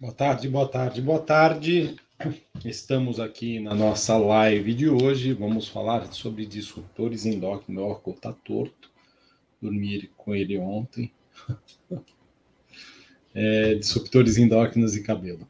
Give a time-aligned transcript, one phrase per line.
[0.00, 1.94] Boa tarde, boa tarde, boa tarde.
[2.64, 5.32] Estamos aqui na nossa live de hoje.
[5.32, 7.68] Vamos falar sobre disruptores endócrinos.
[7.68, 8.90] Meu óculos está torto.
[9.62, 11.12] Dormi com ele ontem.
[13.36, 15.44] É, disruptores endócrinos e cabelo.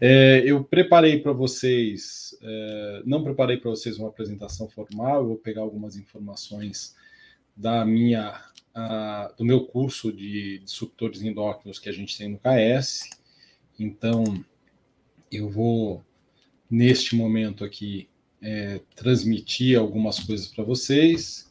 [0.00, 5.36] É, eu preparei para vocês, é, não preparei para vocês uma apresentação formal, eu vou
[5.36, 6.96] pegar algumas informações
[7.54, 8.42] da minha,
[8.74, 13.21] a, do meu curso de disruptores endócrinos que a gente tem no KS
[13.78, 14.44] então,
[15.30, 16.04] eu vou,
[16.70, 18.08] neste momento aqui,
[18.40, 21.50] é, transmitir algumas coisas para vocês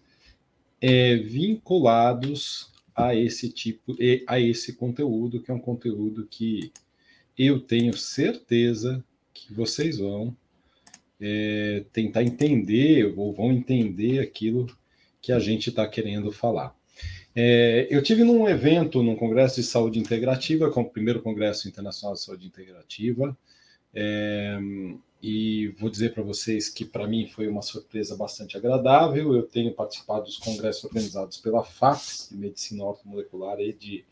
[0.81, 3.95] é, vinculados a esse tipo,
[4.27, 6.71] a esse conteúdo, que é um conteúdo que
[7.37, 9.03] eu tenho certeza
[9.33, 10.35] que vocês vão
[11.19, 14.67] é, tentar entender ou vão entender aquilo
[15.21, 16.75] que a gente está querendo falar.
[17.35, 22.15] É, eu tive num evento, num congresso de saúde integrativa, com o primeiro congresso internacional
[22.15, 23.37] de saúde integrativa,
[23.93, 24.57] é,
[25.21, 29.33] e vou dizer para vocês que para mim foi uma surpresa bastante agradável.
[29.35, 34.03] Eu tenho participado dos congressos organizados pela FACS, de Medicina Ortomolecular e de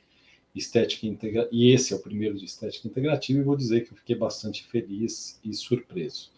[0.56, 3.98] Estética Integrativa, e esse é o primeiro de Estética Integrativa, e vou dizer que eu
[3.98, 6.31] fiquei bastante feliz e surpreso.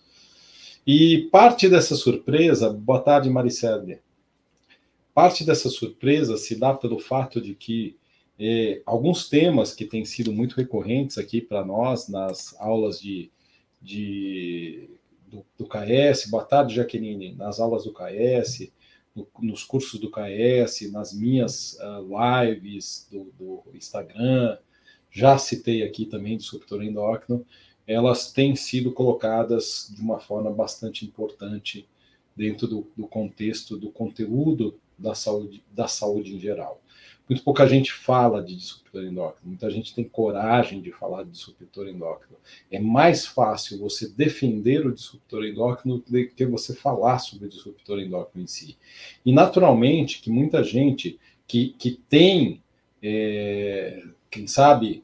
[0.86, 4.00] E parte dessa surpresa, boa tarde, Maricele,
[5.14, 7.98] Parte dessa surpresa se dá pelo fato de que
[8.40, 13.30] é, alguns temas que têm sido muito recorrentes aqui para nós nas aulas de,
[13.82, 14.90] de
[15.28, 18.72] do, do, KS, boa tarde, Jaqueline, nas aulas do KS,
[19.14, 24.58] no, nos cursos do KS, nas minhas uh, lives do, do, Instagram,
[25.12, 27.46] já citei aqui também do disruptor endócrino,
[27.86, 31.88] elas têm sido colocadas de uma forma bastante importante
[32.36, 36.82] dentro do, do contexto do conteúdo da saúde, da saúde em geral.
[37.30, 41.88] Muito pouca gente fala de disruptor endócrino, muita gente tem coragem de falar de disruptor
[41.88, 42.36] endócrino.
[42.70, 48.00] É mais fácil você defender o disruptor endócrino do que você falar sobre o disruptor
[48.00, 48.78] endócrino em si.
[49.26, 51.18] E naturalmente que muita gente
[51.48, 52.62] que, que tem,
[53.02, 55.04] é, quem sabe,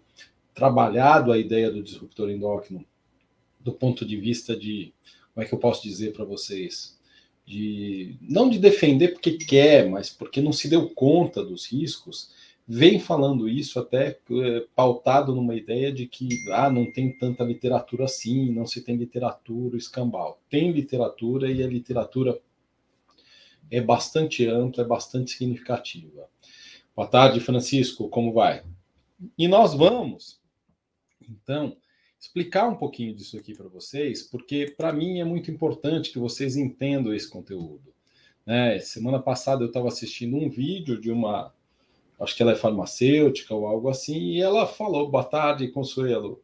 [0.54, 2.84] trabalhado a ideia do disruptor endócrino
[3.60, 4.94] do ponto de vista de,
[5.34, 6.97] como é que eu posso dizer para vocês?
[7.48, 12.30] De não de defender porque quer, mas porque não se deu conta dos riscos,
[12.68, 18.04] vem falando isso até é, pautado numa ideia de que ah, não tem tanta literatura
[18.04, 20.42] assim, não se tem literatura escambau.
[20.50, 22.38] Tem literatura e a literatura
[23.72, 26.30] é bastante ampla, é bastante significativa.
[26.94, 28.66] Boa tarde, Francisco, como vai?
[29.38, 30.42] E nós vamos,
[31.30, 31.78] então,
[32.28, 36.58] explicar um pouquinho disso aqui para vocês, porque para mim é muito importante que vocês
[36.58, 37.94] entendam esse conteúdo.
[38.46, 38.80] Né?
[38.80, 41.54] Semana passada eu estava assistindo um vídeo de uma,
[42.20, 46.42] acho que ela é farmacêutica ou algo assim, e ela falou, boa tarde, Consuelo.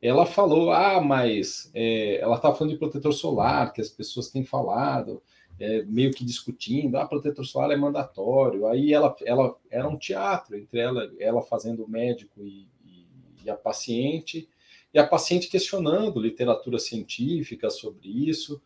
[0.00, 4.44] Ela falou, ah, mas é, ela estava falando de protetor solar, que as pessoas têm
[4.44, 5.22] falado,
[5.58, 8.66] é, meio que discutindo, ah, protetor solar é mandatório.
[8.66, 13.06] Aí ela, ela era um teatro entre ela, ela fazendo o médico e, e,
[13.44, 14.48] e a paciente,
[14.92, 18.60] e a paciente questionando literatura científica sobre isso.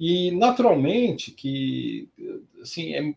[0.00, 2.08] E, naturalmente, que
[2.60, 3.14] assim, é,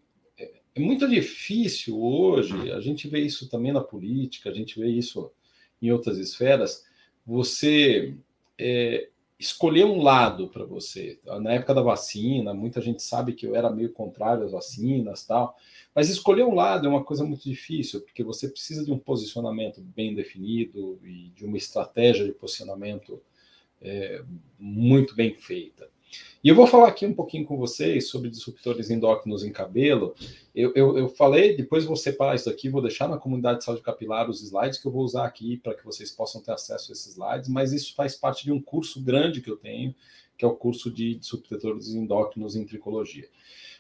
[0.76, 5.32] é muito difícil hoje, a gente vê isso também na política, a gente vê isso
[5.82, 6.86] em outras esferas,
[7.26, 8.16] você
[8.58, 9.10] é,
[9.42, 11.20] escolher um lado para você.
[11.42, 15.58] Na época da vacina, muita gente sabe que eu era meio contrário às vacinas tal.
[15.96, 19.82] Mas escolher um lado é uma coisa muito difícil, porque você precisa de um posicionamento
[19.82, 23.20] bem definido e de uma estratégia de posicionamento
[23.82, 24.24] é,
[24.60, 25.90] muito bem feita.
[26.44, 30.16] E eu vou falar aqui um pouquinho com vocês sobre disruptores endócrinos em cabelo.
[30.56, 33.82] Eu, eu, eu falei, depois vou separar isso aqui, vou deixar na comunidade de saúde
[33.82, 36.94] capilar os slides que eu vou usar aqui para que vocês possam ter acesso a
[36.94, 39.94] esses slides, mas isso faz parte de um curso grande que eu tenho,
[40.38, 43.28] que é o curso de disruptores endócrinos em tricologia.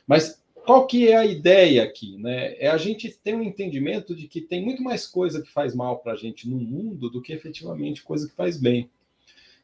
[0.05, 2.55] Mas qual que é a ideia aqui, né?
[2.59, 5.97] É a gente ter um entendimento de que tem muito mais coisa que faz mal
[5.97, 8.89] para a gente no mundo do que efetivamente coisa que faz bem.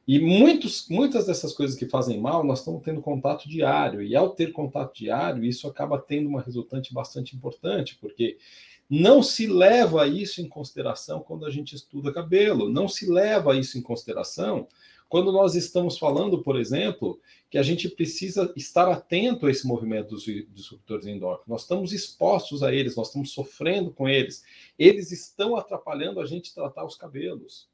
[0.08, 4.02] E muitos, muitas dessas coisas que fazem mal, nós estamos tendo contato diário.
[4.02, 8.38] E ao ter contato diário, isso acaba tendo uma resultante bastante importante, porque
[8.90, 13.78] não se leva isso em consideração quando a gente estuda cabelo, não se leva isso
[13.78, 14.68] em consideração
[15.10, 17.20] quando nós estamos falando, por exemplo,
[17.50, 22.62] que a gente precisa estar atento a esse movimento dos disruptores endócrinos, nós estamos expostos
[22.62, 24.44] a eles, nós estamos sofrendo com eles,
[24.78, 27.68] eles estão atrapalhando a gente tratar os cabelos.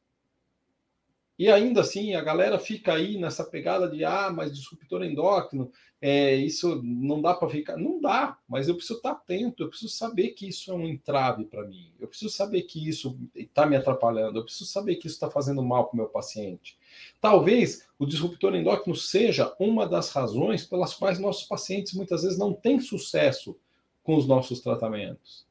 [1.37, 6.35] E ainda assim, a galera fica aí nessa pegada de ah, mas disruptor endócrino, é,
[6.35, 7.77] isso não dá para ficar.
[7.77, 11.45] Não dá, mas eu preciso estar atento, eu preciso saber que isso é um entrave
[11.45, 15.15] para mim, eu preciso saber que isso está me atrapalhando, eu preciso saber que isso
[15.15, 16.77] está fazendo mal para o meu paciente.
[17.21, 22.53] Talvez o disruptor endócrino seja uma das razões pelas quais nossos pacientes muitas vezes não
[22.53, 23.57] têm sucesso
[24.03, 25.47] com os nossos tratamentos.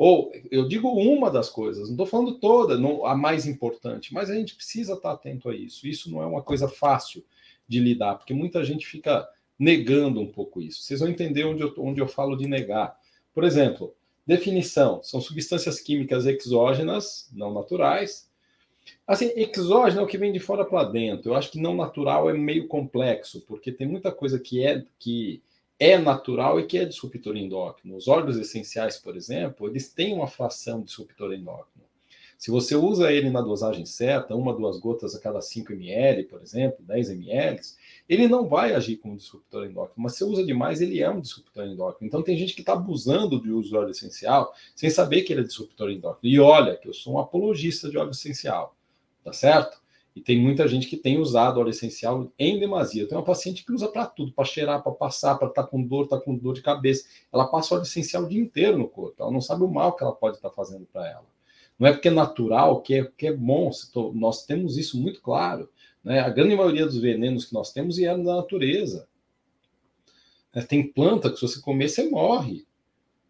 [0.00, 4.30] Ou eu digo uma das coisas, não estou falando toda, não, a mais importante, mas
[4.30, 5.86] a gente precisa estar atento a isso.
[5.86, 7.22] Isso não é uma coisa fácil
[7.68, 10.80] de lidar, porque muita gente fica negando um pouco isso.
[10.80, 12.98] Vocês vão entender onde eu, onde eu falo de negar.
[13.34, 13.94] Por exemplo,
[14.26, 18.26] definição: são substâncias químicas exógenas, não naturais.
[19.06, 21.28] Assim, exógeno é o que vem de fora para dentro.
[21.28, 25.42] Eu acho que não natural é meio complexo, porque tem muita coisa que é que
[25.80, 27.96] é natural e que é disruptor endócrino.
[27.96, 31.80] Os óleos essenciais, por exemplo, eles têm uma fração de disruptor endócrino.
[32.36, 36.40] Se você usa ele na dosagem certa, uma, duas gotas a cada 5 ml, por
[36.40, 37.60] exemplo, 10 ml,
[38.08, 41.66] ele não vai agir como disruptor endócrino, mas se usa demais, ele é um disruptor
[41.66, 42.08] endócrino.
[42.08, 45.42] Então tem gente que está abusando de uso de óleo essencial sem saber que ele
[45.42, 46.34] é disruptor endócrino.
[46.34, 48.74] E olha, que eu sou um apologista de óleo essencial,
[49.22, 49.78] tá certo?
[50.14, 53.06] E tem muita gente que tem usado óleo essencial em demasia.
[53.06, 55.82] Tem uma paciente que usa para tudo, para cheirar, para passar, para estar tá com
[55.82, 57.06] dor, tá com dor de cabeça.
[57.32, 59.22] Ela passa óleo essencial o dia inteiro no corpo.
[59.22, 61.26] Ela não sabe o mal que ela pode estar tá fazendo para ela.
[61.78, 63.70] Não é porque é natural que é, que é bom.
[64.14, 65.68] Nós temos isso muito claro.
[66.02, 66.20] Né?
[66.20, 69.08] A grande maioria dos venenos que nós temos vieram da natureza.
[70.52, 72.66] É, tem planta que se você comer, você morre.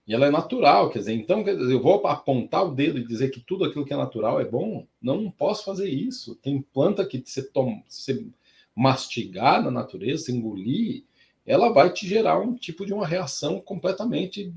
[0.07, 3.41] E ela é natural, quer dizer, então eu vou apontar o dedo e dizer que
[3.41, 4.87] tudo aquilo que é natural é bom?
[5.01, 6.35] Não, posso fazer isso.
[6.37, 8.27] Tem planta que você, toma, você
[8.75, 11.05] mastigar na natureza, engolir,
[11.47, 14.53] ela vai te gerar um tipo de uma reação completamente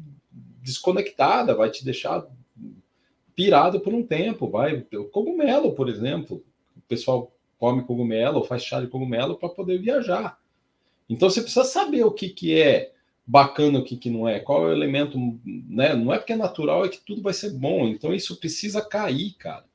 [0.62, 2.26] desconectada, vai te deixar
[3.36, 4.50] pirado por um tempo.
[4.50, 6.44] Vai, o cogumelo, por exemplo,
[6.76, 10.38] o pessoal come cogumelo faz chá de cogumelo para poder viajar.
[11.10, 12.92] Então você precisa saber o que, que é
[13.26, 15.96] bacana o que, que não é, qual é o elemento, né?
[15.96, 17.88] Não é porque é natural, é que tudo vai ser bom.
[17.88, 19.66] Então isso precisa cair, cara.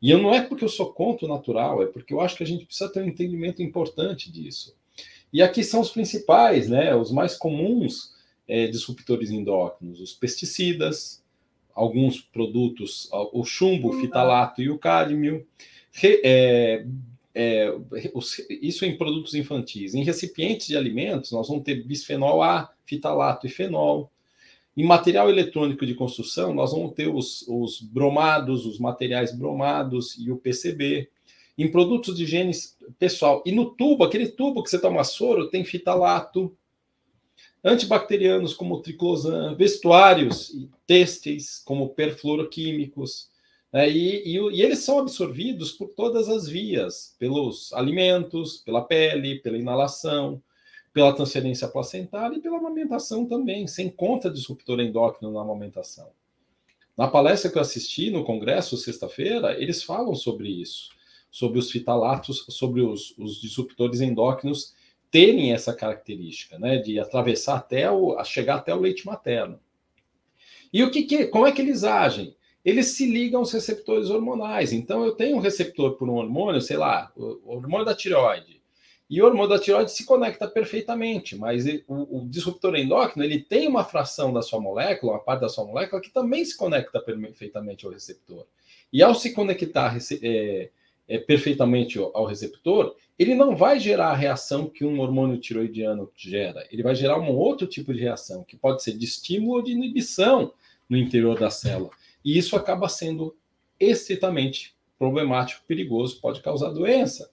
[0.00, 2.42] E eu não é porque eu sou contra o natural, é porque eu acho que
[2.42, 4.74] a gente precisa ter um entendimento importante disso.
[5.32, 6.94] E aqui são os principais, né?
[6.94, 8.14] Os mais comuns
[8.48, 11.22] é, disruptores endócrinos, os pesticidas,
[11.74, 15.46] alguns produtos, o chumbo, o fitalato e o cádmio,
[16.02, 16.84] é,
[17.34, 17.72] é,
[18.48, 19.94] isso em produtos infantis.
[19.94, 24.10] Em recipientes de alimentos, nós vamos ter bisfenol A, fitalato e fenol.
[24.76, 30.30] Em material eletrônico de construção, nós vamos ter os, os bromados, os materiais bromados e
[30.30, 31.08] o PCB.
[31.58, 32.52] Em produtos de higiene
[32.98, 33.42] pessoal.
[33.44, 36.56] E no tubo, aquele tubo que você toma soro, tem fitalato.
[37.62, 43.28] Antibacterianos como triclosan, vestuários e têxteis como perfluoroquímicos
[43.72, 49.38] é, e, e, e, eles são absorvidos por todas as vias, pelos alimentos, pela pele,
[49.38, 50.42] pela inalação,
[50.92, 56.10] pela transferência placentária e pela amamentação também, sem conta disruptor endócrino na amamentação.
[56.96, 60.90] Na palestra que eu assisti no congresso sexta-feira, eles falam sobre isso,
[61.30, 64.74] sobre os fitalatos, sobre os, os disruptores endócrinos
[65.12, 69.60] terem essa característica, né, de atravessar até o, chegar até o leite materno.
[70.72, 72.36] E o que, que como é que eles agem?
[72.64, 74.72] Eles se ligam aos receptores hormonais.
[74.72, 78.60] Então, eu tenho um receptor por um hormônio, sei lá, o hormônio da tireoide.
[79.10, 83.66] E o hormônio da tireoide se conecta perfeitamente, mas o, o, disruptor endócrino ele tem
[83.66, 87.84] uma fração da sua molécula, uma parte da sua molécula, que também se conecta perfeitamente
[87.84, 88.46] ao receptor.
[88.92, 90.70] E ao se conectar é,
[91.08, 96.64] é, perfeitamente ao receptor, ele não vai gerar a reação que um hormônio tiroidiano gera.
[96.70, 99.72] Ele vai gerar um outro tipo de reação, que pode ser de estímulo ou de
[99.72, 100.52] inibição
[100.88, 101.90] no interior da célula.
[102.24, 103.36] E isso acaba sendo
[103.78, 107.30] estritamente problemático, perigoso, pode causar doença.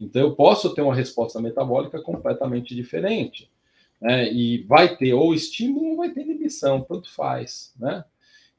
[0.00, 3.50] Então, eu posso ter uma resposta metabólica completamente diferente.
[4.00, 4.32] Né?
[4.32, 7.74] E vai ter ou estímulo ou vai ter inibição, tanto faz.
[7.78, 8.02] Né?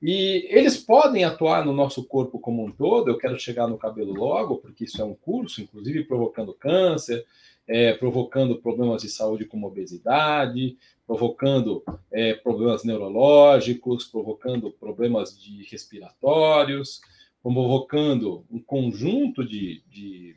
[0.01, 3.09] E eles podem atuar no nosso corpo como um todo.
[3.09, 7.25] Eu quero chegar no cabelo logo, porque isso é um curso, inclusive provocando câncer,
[7.71, 16.99] é, provocando problemas de saúde como obesidade, provocando é, problemas neurológicos, provocando problemas de respiratórios,
[17.41, 20.35] provocando um conjunto de, de,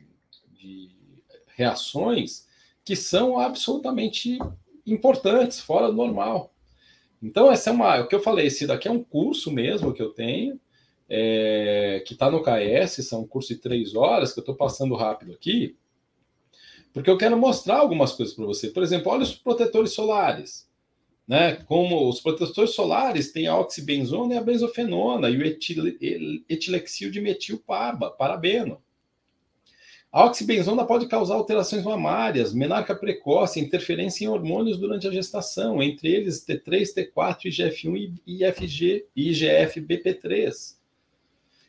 [0.53, 0.91] de
[1.57, 2.47] reações
[2.85, 4.39] que são absolutamente
[4.85, 6.53] importantes, fora do normal.
[7.21, 7.99] Então, essa é uma.
[7.99, 10.57] O que eu falei, esse daqui é um curso mesmo que eu tenho,
[11.09, 14.95] é, que está no KS, são um curso de três horas, que eu estou passando
[14.95, 15.75] rápido aqui,
[16.95, 18.69] porque eu quero mostrar algumas coisas para você.
[18.69, 20.65] Por exemplo, olha os protetores solares.
[21.27, 21.57] Né?
[21.65, 25.87] Como os protetores solares têm a oxibenzona e a benzofenona e o etil,
[26.47, 28.81] etilexil de metilparabeno.
[30.09, 36.09] A oxibenzona pode causar alterações mamárias, menarca precoce, interferência em hormônios durante a gestação, entre
[36.09, 40.77] eles T3, T4, IGF-1 e IFG, IGF-BP3.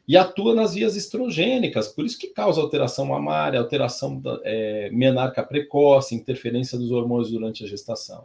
[0.09, 5.43] E atua nas vias estrogênicas, por isso que causa alteração mamária, alteração da, é, menarca
[5.43, 8.25] precoce, interferência dos hormônios durante a gestação.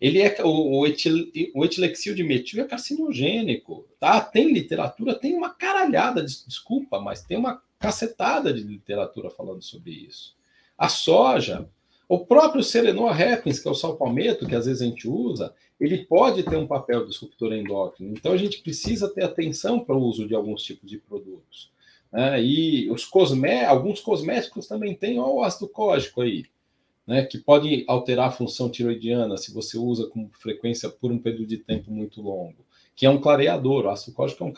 [0.00, 4.20] Ele é o, o, etil, o etilexil de metil é carcinogênico, tá?
[4.20, 9.90] Tem literatura, tem uma caralhada, de, desculpa, mas tem uma cacetada de literatura falando sobre
[9.92, 10.34] isso.
[10.76, 11.68] A soja,
[12.08, 16.04] o próprio Serenoa que é o sal palmeto, que às vezes a gente usa, ele
[16.04, 18.12] pode ter um papel disruptor endócrino.
[18.12, 21.70] Então a gente precisa ter atenção para o uso de alguns tipos de produtos.
[22.12, 22.42] Né?
[22.42, 26.44] E os cosmé, alguns cosméticos também têm ó, o ácido cógico aí
[27.06, 31.46] né, que pode alterar a função tiroidiana se você usa com frequência por um período
[31.46, 34.52] de tempo muito longo, que é um clareador, o ácido cólico é um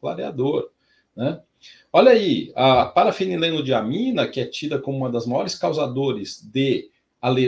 [0.00, 0.70] clareador,
[1.14, 1.40] né?
[1.92, 6.90] Olha aí, a parafenilenodiamina, que é tida como uma das maiores causadores de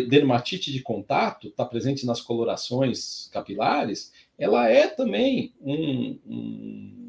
[0.09, 7.09] dermatite de contato, está presente nas colorações capilares, ela é também um, um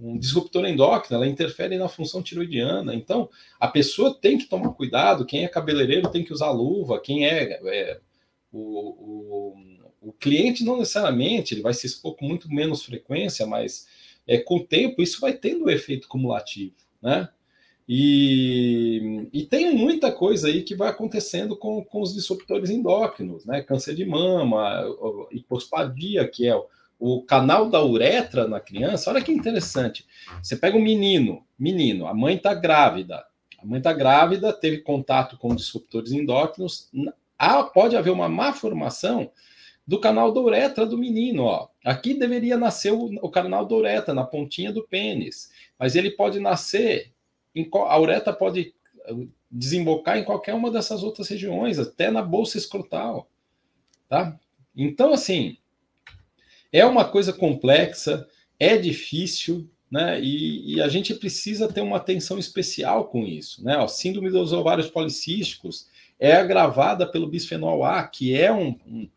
[0.00, 2.94] um disruptor endócrino, ela interfere na função tiroidiana.
[2.94, 5.26] Então, a pessoa tem que tomar cuidado.
[5.26, 7.00] Quem é cabeleireiro tem que usar luva.
[7.00, 8.00] Quem é, é
[8.52, 13.86] o, o, o, cliente, não necessariamente, ele vai se expor com muito menos frequência, mas
[14.28, 17.28] é, com o tempo isso vai tendo um efeito cumulativo, né?
[17.90, 23.62] E, e tem muita coisa aí que vai acontecendo com, com os disruptores endócrinos, né?
[23.62, 24.84] Câncer de mama,
[25.32, 26.66] hipospadia, que é o
[26.98, 30.04] o canal da uretra na criança, olha que interessante.
[30.42, 33.24] Você pega um menino, menino, a mãe está grávida,
[33.58, 36.90] a mãe está grávida, teve contato com disruptores endócrinos,
[37.38, 39.30] há, pode haver uma má formação
[39.88, 41.70] do canal da uretra do menino, ó.
[41.82, 46.38] Aqui deveria nascer o, o canal da uretra, na pontinha do pênis, mas ele pode
[46.38, 47.10] nascer,
[47.54, 48.74] em, a uretra pode
[49.10, 53.30] uh, desembocar em qualquer uma dessas outras regiões, até na bolsa escrotal,
[54.10, 54.38] tá?
[54.76, 55.56] Então, assim,
[56.70, 58.28] é uma coisa complexa,
[58.60, 60.20] é difícil, né?
[60.20, 63.82] E, e, a gente precisa ter uma atenção especial com isso, né?
[63.82, 65.88] A síndrome dos ovários policísticos
[66.20, 69.08] é agravada pelo bisfenol A, que é um, um,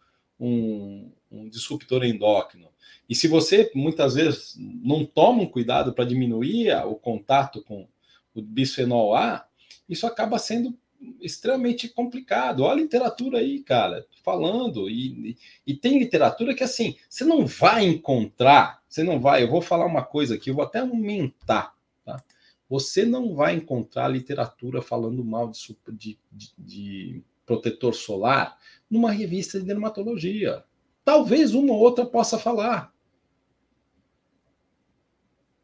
[0.42, 2.68] um, um disruptor endócrino.
[3.08, 7.88] E se você muitas vezes não toma um cuidado para diminuir o contato com
[8.34, 9.46] o bisfenol A,
[9.88, 10.76] isso acaba sendo
[11.20, 12.64] extremamente complicado.
[12.64, 14.90] Olha a literatura aí, cara, falando.
[14.90, 19.44] E, e, tem literatura que, assim, você não vai encontrar, você não vai.
[19.44, 22.24] Eu vou falar uma coisa aqui, eu vou até aumentar, tá?
[22.70, 28.58] Você não vai encontrar literatura falando mal de, de, de, de protetor solar
[28.90, 30.64] numa revista de dermatologia.
[31.04, 32.94] Talvez uma ou outra possa falar.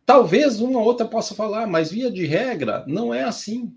[0.05, 3.75] Talvez uma ou outra possa falar, mas via de regra, não é assim.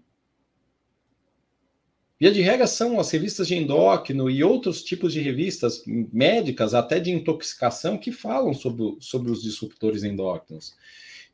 [2.20, 7.00] Via de regra são as revistas de endócrino e outros tipos de revistas médicas, até
[7.00, 10.76] de intoxicação, que falam sobre, sobre os disruptores endócrinos.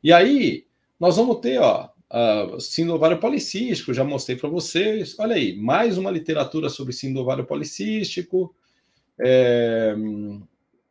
[0.01, 0.65] E aí,
[0.99, 5.15] nós vamos ter, ó, uh, síndrome ovário policístico, já mostrei para vocês.
[5.19, 8.55] Olha aí, mais uma literatura sobre síndrome ovário policístico.
[9.19, 9.95] É,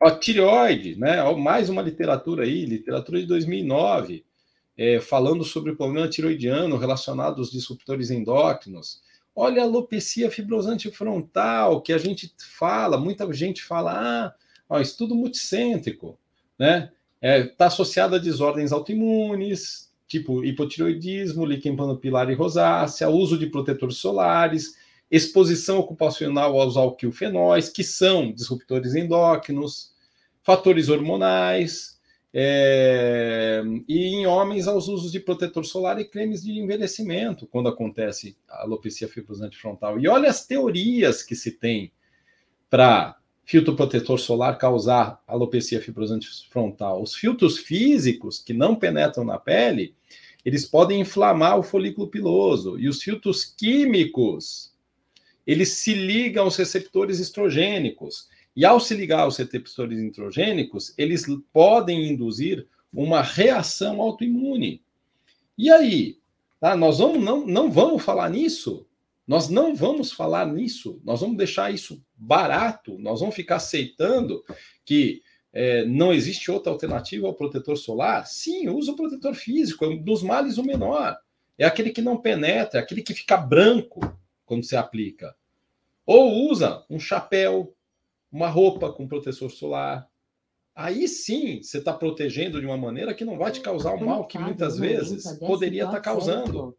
[0.00, 1.22] a tireoide, né?
[1.34, 4.24] Mais uma literatura aí, literatura de 2009,
[4.76, 9.00] é, falando sobre o problema tiroidiano relacionado aos disruptores endócrinos.
[9.34, 14.34] Olha a alopecia fibrosante frontal, que a gente fala, muita gente fala, ah,
[14.68, 16.18] ó, estudo multicêntrico,
[16.58, 16.90] né?
[17.20, 23.46] Está é, tá associado a desordens autoimunes, tipo hipotiroidismo, líquen panopilar e rosácea, uso de
[23.46, 24.76] protetores solares,
[25.10, 29.92] exposição ocupacional aos alquilfenóis, que são disruptores endócrinos,
[30.42, 31.96] fatores hormonais,
[32.38, 38.36] é, e em homens, aos usos de protetor solar e cremes de envelhecimento, quando acontece
[38.48, 39.98] a alopecia fibrosante frontal.
[39.98, 41.90] E olha as teorias que se tem
[42.68, 43.16] para
[43.46, 47.00] filtro protetor solar causar alopecia fibrosante frontal.
[47.00, 49.94] Os filtros físicos, que não penetram na pele,
[50.44, 52.76] eles podem inflamar o folículo piloso.
[52.78, 54.74] E os filtros químicos,
[55.46, 58.28] eles se ligam aos receptores estrogênicos.
[58.54, 64.82] E ao se ligar aos receptores introgênicos, eles podem induzir uma reação autoimune.
[65.56, 66.18] E aí?
[66.58, 66.74] Tá?
[66.74, 68.85] Nós vamos, não, não vamos falar nisso?
[69.26, 74.42] Nós não vamos falar nisso, nós vamos deixar isso barato, nós vamos ficar aceitando
[74.84, 75.20] que
[75.52, 78.26] é, não existe outra alternativa ao protetor solar?
[78.26, 81.16] Sim, usa o protetor físico, é um dos males o menor.
[81.58, 84.00] É aquele que não penetra, é aquele que fica branco
[84.44, 85.34] quando você aplica.
[86.04, 87.74] Ou usa um chapéu,
[88.30, 90.08] uma roupa com protetor solar.
[90.74, 94.26] Aí sim você está protegendo de uma maneira que não vai te causar o mal
[94.26, 96.76] que muitas vezes poderia estar tá causando.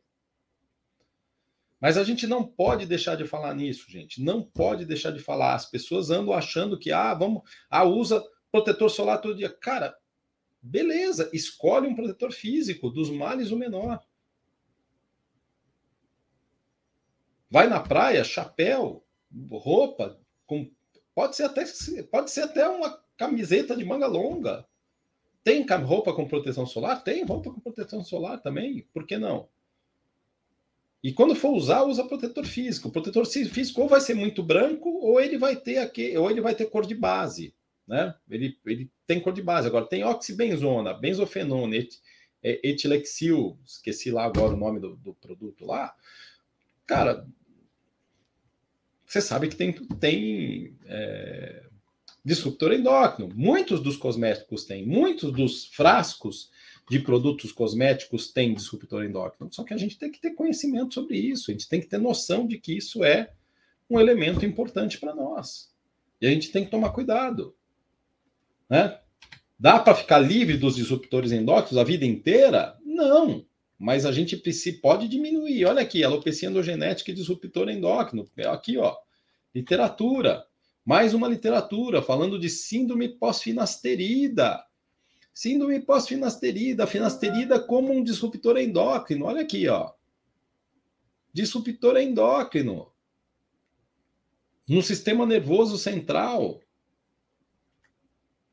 [1.79, 4.21] Mas a gente não pode deixar de falar nisso, gente.
[4.21, 5.53] Não pode deixar de falar.
[5.53, 9.49] As pessoas andam achando que, ah, vamos, ah, usa protetor solar todo dia.
[9.49, 9.95] Cara,
[10.61, 14.01] beleza, escolhe um protetor físico, dos males o menor.
[17.49, 19.05] Vai na praia, chapéu,
[19.49, 20.69] roupa, com,
[21.13, 21.63] pode ser até
[22.11, 24.67] pode ser até uma camiseta de manga longa.
[25.43, 27.03] Tem roupa com proteção solar?
[27.03, 28.85] Tem roupa com proteção solar também.
[28.93, 29.47] Por que não?
[31.07, 32.89] E quando for usar, usa protetor físico.
[32.89, 36.41] O protetor físico ou vai ser muito branco, ou ele vai ter aqui, ou ele
[36.41, 37.55] vai ter cor de base,
[37.87, 38.13] né?
[38.29, 39.69] Ele, ele tem cor de base.
[39.69, 41.97] Agora tem oxibenzona, benzofenona, et,
[42.43, 45.95] é, etilexil, esqueci lá agora o nome do, do produto lá.
[46.85, 47.25] Cara,
[49.05, 51.63] você sabe que tem, tem é,
[52.25, 53.33] disruptor endócrino.
[53.33, 56.51] Muitos dos cosméticos têm, muitos dos frascos
[56.89, 59.51] de produtos cosméticos têm disruptor endócrino.
[59.51, 61.97] Só que a gente tem que ter conhecimento sobre isso, a gente tem que ter
[61.97, 63.31] noção de que isso é
[63.89, 65.71] um elemento importante para nós.
[66.21, 67.55] E a gente tem que tomar cuidado.
[68.69, 68.97] Né?
[69.59, 72.77] Dá para ficar livre dos disruptores endócrinos a vida inteira?
[72.85, 73.45] Não.
[73.77, 74.35] Mas a gente
[74.81, 75.65] pode diminuir.
[75.65, 78.27] Olha aqui, alopecia endogenética e disruptor endócrino.
[78.45, 78.95] Aqui, ó.
[79.53, 80.45] Literatura.
[80.85, 84.63] Mais uma literatura falando de síndrome pós-finasterida.
[85.37, 89.25] Síndrome pós-finasterida, finasterida como um disruptor endócrino.
[89.25, 89.91] Olha aqui, ó.
[91.31, 92.91] Disruptor endócrino.
[94.67, 96.59] No sistema nervoso central.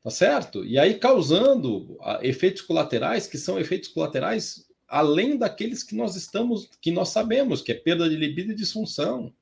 [0.03, 0.63] Tá certo?
[0.63, 6.69] E aí causando ah, efeitos colaterais que são efeitos colaterais além daqueles que nós estamos,
[6.79, 9.33] que nós sabemos, que é perda de libido e disfunção.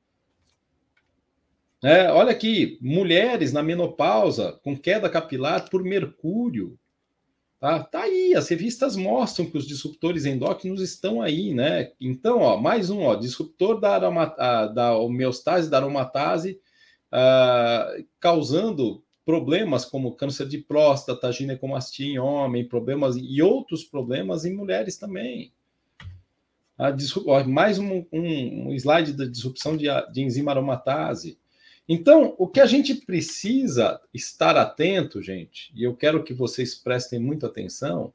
[1.84, 6.80] É, olha aqui, mulheres na menopausa com queda capilar por mercúrio.
[7.64, 7.82] Tá?
[7.82, 11.94] tá aí, as revistas mostram que os disruptores endócrinos estão aí, né?
[11.98, 14.26] Então, ó, mais um, ó, disruptor da, aroma,
[14.68, 16.60] da homeostase, da aromatase,
[17.08, 24.54] uh, causando problemas como câncer de próstata, ginecomastia em homem, problemas e outros problemas em
[24.54, 25.54] mulheres também.
[27.28, 31.40] ó, mais um, um, um, slide da disrupção de, de enzima aromatase.
[31.88, 37.20] Então, o que a gente precisa estar atento, gente, e eu quero que vocês prestem
[37.20, 38.14] muita atenção,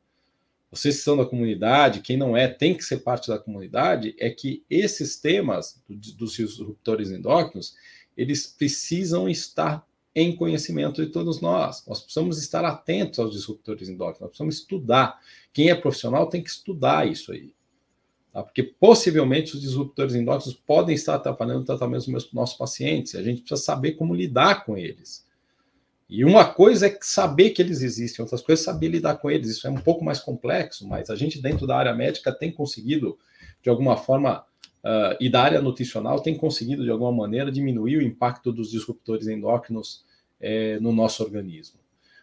[0.70, 4.31] vocês que são da comunidade, quem não é, tem que ser parte da comunidade, é
[4.31, 7.74] que esses temas dos disruptores endócrinos,
[8.16, 11.87] eles precisam estar em conhecimento de todos nós.
[11.87, 15.20] Nós precisamos estar atentos aos disruptores endócrinos, nós precisamos estudar.
[15.52, 17.52] Quem é profissional tem que estudar isso aí.
[18.33, 18.43] Tá?
[18.43, 23.14] Porque possivelmente os disruptores endócrinos podem estar atrapalhando o tratamento dos nossos pacientes.
[23.14, 25.27] A gente precisa saber como lidar com eles.
[26.09, 29.51] E uma coisa é saber que eles existem, outras coisas é saber lidar com eles.
[29.51, 33.19] Isso é um pouco mais complexo, mas a gente, dentro da área médica, tem conseguido,
[33.62, 34.45] de alguma forma,
[34.83, 39.29] uh, e da área nutricional, tem conseguido, de alguma maneira, diminuir o impacto dos disruptores
[39.29, 40.03] endócrinos
[40.41, 41.79] eh, no nosso organismo.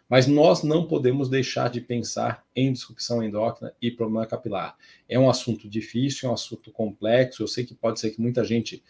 [0.08, 4.78] Mas nós não podemos deixar de pensar em disrupção endócrina e problema capilar.
[5.10, 7.42] É um assunto difícil, é um assunto complexo.
[7.42, 8.84] Eu sei que pode ser que muita gente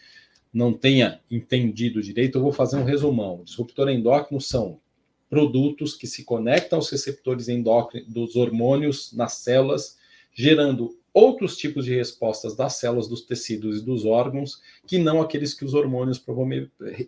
[0.52, 2.36] não tenha entendido direito.
[2.36, 3.42] Eu vou fazer um resumão.
[3.44, 4.78] Disruptor endócrino são
[5.28, 9.98] produtos que se conectam aos receptores endócrinos dos hormônios nas células,
[10.32, 15.54] gerando outros tipos de respostas das células, dos tecidos e dos órgãos, que não aqueles
[15.54, 16.22] que os hormônios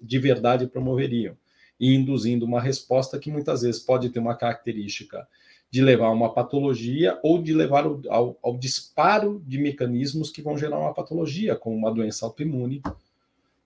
[0.03, 1.37] de verdade promoveriam
[1.79, 5.27] e induzindo uma resposta que muitas vezes pode ter uma característica
[5.71, 10.57] de levar a uma patologia ou de levar ao, ao, disparo de mecanismos que vão
[10.57, 12.83] gerar uma patologia, como uma doença autoimune,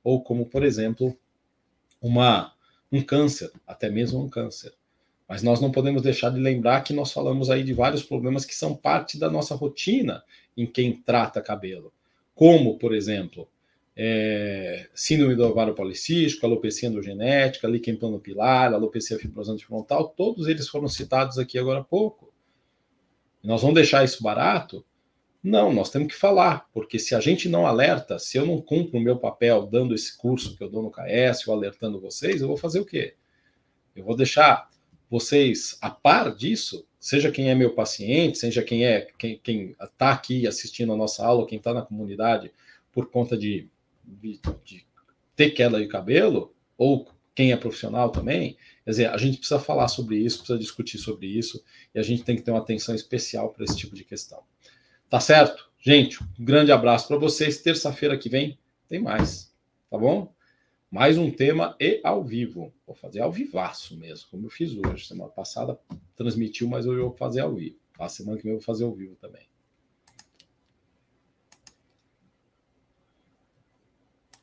[0.02, 1.16] ou como, por exemplo,
[2.00, 2.52] uma,
[2.90, 4.74] um câncer, até mesmo um câncer.
[5.28, 8.54] Mas nós não podemos deixar de lembrar que nós falamos aí de vários problemas que
[8.54, 10.24] são parte da nossa rotina
[10.56, 11.92] em quem trata cabelo,
[12.34, 13.48] como, por exemplo,
[13.96, 20.88] é, síndrome do ovário policístico, alopecia endogenética, líquen planopilar, alopecia fibrosante frontal, todos eles foram
[20.88, 22.32] citados aqui agora há pouco.
[23.42, 24.84] Nós vamos deixar isso barato?
[25.42, 28.98] Não, nós temos que falar, porque se a gente não alerta, se eu não cumpro
[28.98, 32.46] o meu papel dando esse curso que eu dou no KS ou alertando vocês, eu
[32.46, 33.14] vou fazer o quê?
[33.94, 34.70] Eu vou deixar
[35.10, 39.08] vocês a par disso, seja quem é meu paciente, seja quem é
[39.42, 42.52] quem está aqui assistindo a nossa aula, quem está na comunidade
[42.92, 43.68] por conta de
[44.20, 44.40] de,
[45.34, 49.88] ter queda de cabelo, ou quem é profissional também, quer dizer, a gente precisa falar
[49.88, 53.50] sobre isso, precisa discutir sobre isso, e a gente tem que ter uma atenção especial
[53.50, 54.42] para esse tipo de questão.
[55.08, 55.70] Tá certo?
[55.78, 57.60] Gente, um grande abraço para vocês.
[57.60, 59.52] Terça-feira que vem tem mais,
[59.90, 60.32] tá bom?
[60.90, 62.72] Mais um tema e ao vivo.
[62.86, 65.06] Vou fazer ao vivaço mesmo, como eu fiz hoje.
[65.06, 65.78] Semana passada
[66.16, 67.76] transmitiu, mas hoje eu vou fazer ao vivo.
[67.98, 69.51] A semana que vem eu vou fazer ao vivo também.